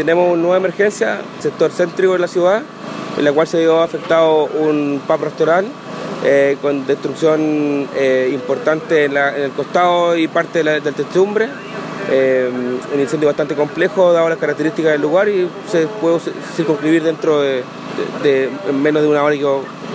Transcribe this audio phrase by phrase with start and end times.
[0.00, 2.62] tenemos una nueva emergencia, sector céntrico de la ciudad,
[3.18, 5.68] en la cual se vio afectado un pub restaurant
[6.24, 11.48] eh, con destrucción eh, importante en, el costado y parte del techumbre.
[12.10, 12.50] Eh,
[12.94, 16.18] un incendio bastante complejo dado las características del lugar y se puede
[16.56, 17.62] circunscribir dentro de,
[18.72, 19.42] menos de una hora y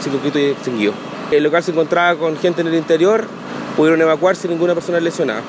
[0.00, 0.94] circunscrito y extinguido.
[1.30, 3.24] El local se encontraba con gente en el interior,
[3.76, 5.42] pudieron evacuar sin ninguna persona lesionada.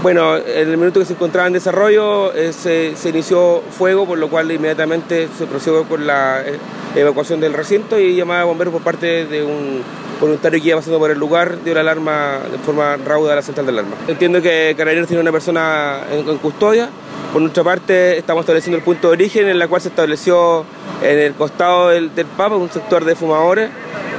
[0.00, 4.28] Bueno, en el minuto que se encontraba en desarrollo eh, se, inició fuego, por lo
[4.30, 6.56] cual inmediatamente se procedió con la eh,
[6.94, 9.82] evacuación del recinto y llamada a bomberos por parte de un
[10.20, 13.42] voluntario que iba pasando por el lugar, dio la alarma de forma rauda a la
[13.42, 13.96] central de alarma.
[14.06, 16.90] Entiendo que Carabineros tiene una persona en, custodia.
[17.32, 20.64] Por nuestra parte, estamos estableciendo el punto de origen en la cual se estableció
[21.02, 23.68] en el costado del, del Papa, un sector de fumadores.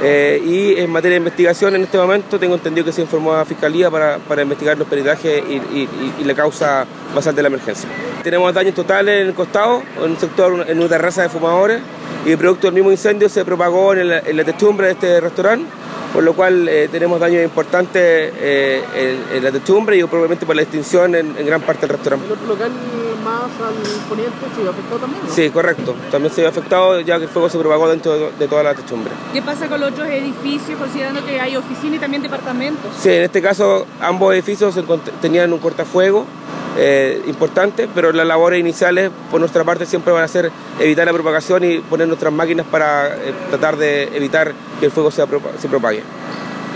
[0.02, 3.38] Eh, y en materia de investigación, en este momento tengo entendido que se informó a
[3.38, 7.88] la Fiscalía para, para investigar los peritajes y, la causa basal de la emergencia.
[8.22, 11.80] Tenemos daños totales en el costado, en un sector, en una terraza de fumadores,
[12.24, 15.66] y producto del mismo incendio se propagó en, la techumbre de este restaurante,
[16.12, 18.82] por lo cual eh, tenemos daños importantes eh,
[19.32, 22.26] en, la techumbre y probablemente por la extinción en, gran parte del restaurante
[23.20, 25.22] más al poniente se vio afectado también.
[25.30, 25.94] Sí, correcto.
[26.10, 29.12] También se vio afectado ya que el fuego se propagó dentro de, toda la techumbre.
[29.32, 32.90] ¿Qué pasa con los otros edificios, considerando que hay oficinas y también departamentos?
[32.98, 34.74] Sí, en este caso ambos edificios
[35.20, 36.26] tenían un cortafuego
[36.76, 41.12] eh, importante, pero las labores iniciales por nuestra parte siempre van a ser evitar la
[41.12, 45.22] propagación y poner nuestras máquinas para eh, tratar de evitar que el fuego se,
[45.58, 46.02] se propague.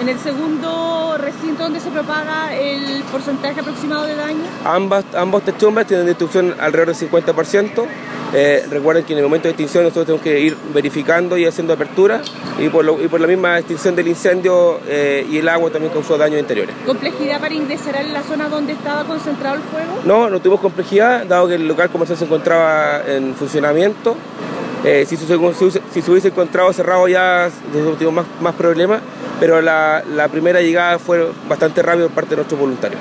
[0.00, 4.42] En el segundo recinto donde se propaga el porcentaje aproximado de daño.
[4.65, 7.87] Ambas, ambos techumbres tienen destrucción alrededor del 50%.
[8.33, 11.72] Eh, recuerden que en el momento de extinción nosotros tenemos que ir verificando y haciendo
[11.72, 12.20] apertura
[12.58, 16.16] y por, y por la misma extinción del incendio eh, y el agua también causó
[16.16, 16.75] daños interiores.
[16.86, 20.00] ¿Complejidad para ingresar en la zona donde estaba concentrado el fuego?
[20.05, 24.16] No, no tuvimos complejidad, dado que el local comercial se encontraba en funcionamiento.
[24.84, 29.00] Eh, si, se, si, se hubiese encontrado cerrado ya, tuvimos más, más problemas
[29.41, 33.00] pero la, la primera llegada fue bastante rápida por parte de nuestros voluntarios.